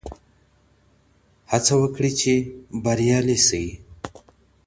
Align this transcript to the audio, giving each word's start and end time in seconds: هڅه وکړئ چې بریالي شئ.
هڅه 1.51 1.73
وکړئ 1.81 2.11
چې 2.21 2.33
بریالي 2.83 3.37
شئ. 3.47 3.67